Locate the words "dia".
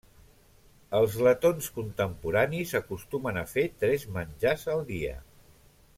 4.93-5.15